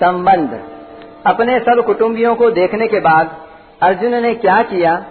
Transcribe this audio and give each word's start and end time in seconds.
संबंध। 0.00 0.60
अपने 1.26 1.58
सब 1.58 1.82
कुटुंबियों 1.86 2.34
को 2.34 2.50
देखने 2.50 2.86
के 2.86 3.00
बाद 3.00 3.36
अर्जुन 3.82 4.14
ने 4.14 4.34
क्या 4.34 4.62
किया? 4.62 5.04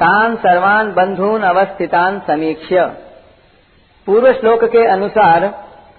तान 0.00 0.36
सर्वान 0.36 0.92
बंधून 0.92 1.42
अवस्थितान 1.42 2.20
समीक्ष्य। 2.26 2.86
पूर्व 4.06 4.32
श्लोक 4.32 4.64
के 4.64 4.84
अनुसार 4.86 5.50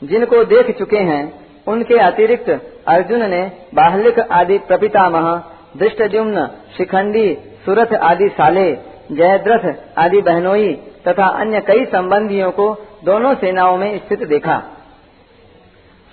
जिनको 0.03 0.43
देख 0.43 0.77
चुके 0.77 0.97
हैं, 0.97 1.23
उनके 1.67 1.97
अतिरिक्त 1.97 2.49
अर्जुन 2.87 3.29
ने 3.29 3.51
बाहलिक 3.75 4.19
आदि 4.19 4.57
प्रपितामह, 4.57 5.43
दृष्टजुम्न, 5.77 6.47
शिखंडी, 6.77 7.37
सुरथ 7.65 7.93
आदि 7.93 8.29
साले, 8.29 8.71
जयद्रथ 9.11 9.73
आदि 9.97 10.21
बहनोई 10.21 10.73
तथा 11.09 11.27
अन्य 11.27 11.61
कई 11.61 11.85
संबंधियों 11.85 12.51
को 12.51 12.73
दोनों 13.05 13.35
सेनाओं 13.35 13.77
में 13.77 13.97
स्थित 13.97 14.27
देखा 14.27 14.63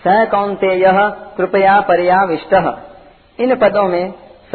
स 0.07 0.29
कृपया 1.37 1.81
पर्याविष्ट 1.81 2.55
इन 3.41 3.55
पदों 3.55 3.89
में 3.89 4.15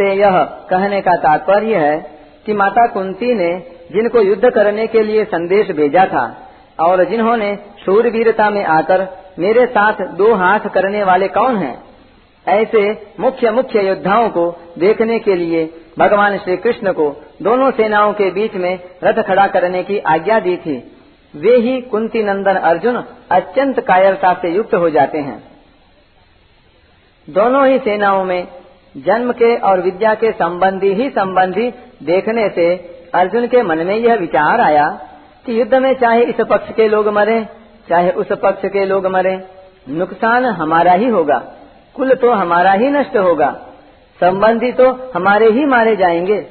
यह 0.00 0.42
कहने 0.70 1.00
का 1.00 1.16
तात्पर्य 1.16 1.76
है 1.76 1.98
कि 2.46 2.52
माता 2.52 2.86
कुंती 2.86 3.34
ने 3.34 3.50
जिनको 3.92 4.20
युद्ध 4.20 4.50
करने 4.50 4.86
के 4.86 5.02
लिए 5.02 5.24
संदेश 5.24 5.70
भेजा 5.70 6.04
था 6.04 6.24
और 6.80 7.04
जिन्होंने 7.04 7.58
शूरवीरता 7.84 8.50
में 8.50 8.64
आकर 8.64 9.06
मेरे 9.38 9.66
साथ 9.66 9.92
दो 9.92 10.34
हाथ 10.34 10.60
करने 10.60 11.02
वाले 11.04 11.28
कौन 11.28 11.56
हैं? 11.56 11.82
ऐसे 12.48 13.12
मुख्य 13.20 13.50
मुख्य 13.50 13.88
योद्धाओं 13.88 14.28
को 14.28 14.50
देखने 14.78 15.18
के 15.18 15.34
लिए 15.34 15.64
भगवान 15.96 16.36
श्री 16.38 16.56
कृष्ण 16.56 16.92
को 16.92 17.10
दोनों 17.42 17.70
सेनाओं 17.70 18.12
के 18.12 18.30
बीच 18.30 18.54
में 18.54 18.78
रथ 19.04 19.22
खड़ा 19.22 19.46
करने 19.46 19.82
की 19.82 19.98
आज्ञा 19.98 20.38
दी 20.40 20.56
थी। 20.56 20.76
वे 21.34 21.56
ही 21.56 21.80
कुंती 21.80 22.22
नंदन 22.22 22.54
अर्जुन 22.54 22.96
अत्यंत 23.30 23.80
कायरता 23.80 24.32
से 24.34 24.48
युक्त 24.48 24.74
हो 24.74 24.90
जाते 24.90 25.18
हैं। 25.18 25.42
दोनों 27.28 27.66
ही 27.66 27.78
सेनाओं 27.78 28.24
में 28.24 28.48
जन्म 28.96 29.32
के 29.32 29.56
और 29.56 29.80
विद्या 29.80 30.14
के 30.14 30.32
संबंधी 30.32 30.92
ही 30.94 31.08
संबंधी 31.10 31.70
देखने 32.02 32.48
से 32.48 32.74
अर्जुन 33.14 33.46
के 33.46 33.62
मन 33.62 33.78
में 33.78 33.96
यह 33.96 34.14
विचार 34.14 34.60
आया 34.60 34.86
कि 35.46 35.60
युद्ध 35.60 35.74
में 35.74 35.92
चाहे 35.94 36.22
इस 36.24 36.40
पक्ष 36.40 36.72
के 36.72 36.88
लोग 36.88 37.08
मरे, 37.08 37.44
चाहे 37.88 38.10
उस 38.10 38.32
पक्ष 38.32 38.68
के 38.68 38.84
लोग 38.84 39.06
मरे, 39.06 39.36
नुकसान 39.88 40.44
हमारा 40.44 40.92
ही 40.92 41.08
होगा, 41.08 41.38
कुल 41.94 42.14
तो 42.14 42.32
हमारा 42.32 42.72
ही 42.72 42.90
नष्ट 42.90 43.16
होगा। 43.16 43.50
संबंधी 44.22 44.72
तो 44.72 44.88
हमारे 45.14 45.50
ही 45.50 45.64
मारे 45.66 45.96
जाएँगे। 45.96 46.46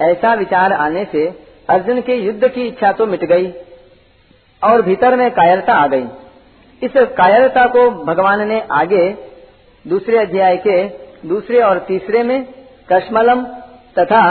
ऐसा 0.00 0.34
विचार 0.34 0.72
आने 0.72 1.04
से 1.04 1.26
अर्जुन 1.68 2.00
के 2.00 2.14
युद्ध 2.14 2.48
की 2.48 2.66
इच्छा 2.68 2.92
तो 2.92 3.06
मिट 3.06 3.24
गई 3.24 3.52
और 4.62 4.82
भीतर 4.82 5.16
में 5.16 5.30
कायरता 5.30 5.74
आ 5.74 5.86
गई। 5.86 6.04
इस 6.82 6.92
कायरता 6.96 7.66
को 7.66 7.90
भगवान 8.04 8.46
ने 8.48 8.62
आगे 8.72 9.08
दूसरे 9.88 10.18
अध्याय 10.18 10.56
के 10.56 10.82
दूसरे 11.28 11.62
और 11.62 11.78
तीसरे 11.78 12.22
में 12.22 12.46
कश्मलम 12.92 13.44
तथा 13.98 14.22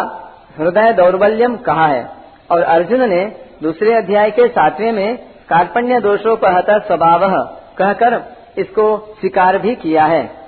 हृदय 0.58 0.94
दौर्बल्यम 0.94 1.58
कहा 1.58 1.88
है 1.88 2.08
और 2.52 2.62
अर्जुन 2.62 3.10
ने 3.10 3.26
दूसरे 3.64 3.94
अध्याय 3.94 4.32
के 4.32 4.48
सातवें 4.48 4.92
में 4.92 5.18
कार्पण्य 5.50 6.00
दोषोपहत 6.00 6.70
स्वभाव 6.88 7.30
कहकर 7.78 8.22
इसको 8.58 9.16
स्वीकार 9.20 9.58
भी 9.58 9.76
किया 9.76 10.06
है। 10.06 10.39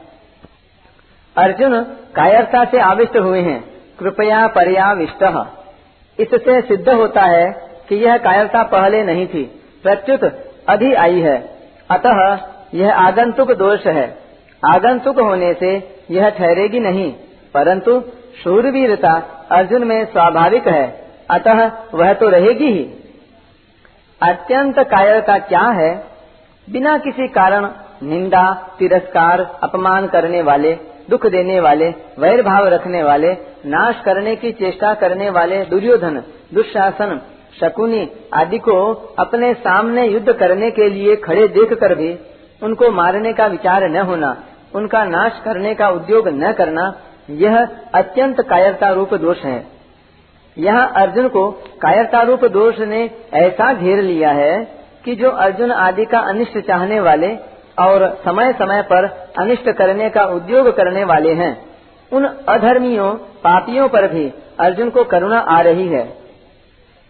अर्जुन 1.36 1.82
कायरता 2.16 2.64
से 2.66 2.80
आविष्ट 2.80 3.18
हुए 3.18 3.42
हैं। 3.42 3.60
कृपया 4.00 4.48
पर्याविष्ट। 4.48 5.24
इससे 6.20 6.62
सिद्ध 6.62 6.90
होता 6.90 7.22
है 7.24 7.46
कि 7.90 7.96
यह 7.96 8.18
कायरता 8.18 8.64
पहले 8.64 9.04
नहीं 9.04 9.28
थी, 9.28 9.44
प्रत्युत 9.84 10.24
अभी 10.70 10.94
आई 10.94 11.20
है। 11.20 11.38
अतः 11.90 12.38
यह 12.74 12.96
आगंतुक 12.98 13.52
दोष 13.52 13.86
है। 13.88 14.18
आगंतुक 14.64 15.20
होने 15.20 15.54
से 15.54 15.72
यह 16.12 16.30
ठहरेगी 16.30 16.80
नहीं, 16.80 17.12
परंतु 17.54 18.02
शूरवीरता 18.44 19.14
अर्जुन 19.52 19.84
में 19.84 20.06
स्वाभाविक 20.06 20.68
है। 20.68 20.86
अतः 21.30 21.72
वह 21.94 22.14
तो 22.14 22.30
रहेगी 22.30 22.72
ही। 22.72 22.84
अत्यंत 24.22 24.80
कायरता 24.80 25.38
क्या 25.40 25.64
है? 25.72 25.92
बिना 26.68 26.98
किसी 26.98 27.28
कारण 27.28 27.70
निंदा, 28.04 28.54
तिरस्कार, 28.80 29.42
अपमान 29.64 30.08
करने 30.08 30.42
वाले 30.42 30.78
दुख 31.12 31.26
देने 31.28 31.60
वाले 31.60 31.90
वैर 32.20 32.42
भाव 32.42 32.68
रखने 32.68 33.04
वाले, 33.04 33.32
नाश 33.66 34.02
करने 34.06 34.36
की 34.36 34.52
चेष्टा 34.54 34.94
करने 34.94 35.30
वाले 35.30 35.64
दुर्योधन, 35.66 36.22
दुशासन, 36.54 37.20
शकुनी 37.60 38.08
आदि 38.34 38.58
को 38.58 38.78
अपने 39.20 39.54
सामने 39.54 40.08
युद्ध 40.08 40.34
करने 40.34 40.70
के 40.72 40.90
लिए 40.90 41.16
खड़े 41.16 41.48
देख 41.50 41.74
कर 41.74 41.96
भी 41.96 42.14
उनको 42.62 42.92
मारने 42.92 43.34
का 43.34 43.46
विचार 43.48 43.88
न 43.90 44.02
होना, 44.02 44.36
उनका 44.76 45.04
नाश 45.06 45.42
करने 45.46 45.74
का 45.76 45.90
उद्योग 45.90 46.28
न 46.28 46.52
करना, 46.52 46.92
यह 47.30 47.58
अत्यंत 47.94 48.42
कायरता 48.42 48.92
रूप 48.92 49.14
दोष 49.16 49.42
है। 49.42 49.64
यहाँ 50.58 50.88
अर्जुन 50.96 51.28
को 51.28 51.50
कायरता 51.82 52.22
रूप 52.22 52.46
दोष 52.52 52.80
ने 52.80 53.10
ऐसा 53.34 53.74
घेर 53.74 54.02
लिया 54.02 54.32
है 54.32 54.58
कि 55.06 55.16
जो 55.16 55.30
अर्जुन 55.40 55.72
आदि 55.72 56.06
का 56.06 56.20
अनिष्ट 56.30 56.58
चाहने 56.60 57.00
वाले 57.00 57.28
और 57.82 58.22
समय 58.26 58.54
समय 58.54 58.82
पर 58.82 59.06
अनिष्ट 59.40 59.72
करने 59.72 60.10
का 60.10 60.26
उद्योग 60.26 60.70
करने 60.70 61.04
वाले 61.04 61.34
हैं। 61.34 61.66
उन 62.14 62.26
अधर्मियों, 62.26 63.12
पापियों 63.16 63.90
पर 63.90 64.08
भी 64.08 64.34
अर्जुन 64.60 64.90
को 64.90 65.04
करुणा 65.04 65.40
आ 65.40 65.62
रही 65.62 65.88
है। 65.88 66.18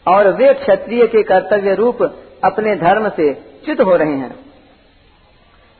और 0.08 0.28
वे 0.28 0.54
क्षत्रिय 0.54 1.08
के 1.08 1.24
कर्तव्य 1.24 1.76
रूप 1.76 2.04
अपने 2.44 2.76
धर्म 2.76 3.10
से 3.10 3.34
च्युत 3.34 3.82
हो 3.82 3.96
रहे 3.96 4.14
हैं। 4.14 4.36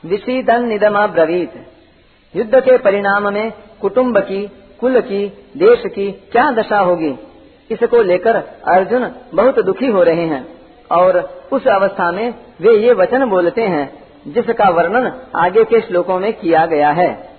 विशीदन 0.06 0.66
निदमा 0.66 1.08
ब्रवीत 1.08 1.68
युद्ध 2.36 2.56
के 2.56 2.78
परिणाम 2.78 3.34
में 3.34 3.54
कुटुंब 3.82 4.18
की, 4.18 4.48
कुल 4.80 5.02
की, 5.02 5.28
देश 5.58 5.84
की 5.86 6.12
क्या 6.12 6.52
दशा 6.52 6.80
होगी? 6.80 7.20
इसको 7.72 8.02
लेकर 8.02 8.36
अर्जुन 8.68 9.12
बहुत 9.34 9.60
दुखी 9.60 9.88
हो 9.88 10.04
रहे 10.04 10.26
हैं। 10.28 10.48
और 10.92 11.44
उस 11.52 11.68
अवस्था 11.68 12.12
में 12.12 12.34
वे 12.62 12.78
ये 12.78 12.94
वचन 12.94 13.26
बोलते 13.26 13.62
हैं 13.62 14.01
जिसका 14.28 14.70
वर्णन 14.70 15.22
आगे 15.36 15.64
के 15.64 15.82
श्लोकों 15.82 16.20
में 16.20 16.34
किया 16.34 16.66
गया 16.66 16.90
है। 16.90 17.31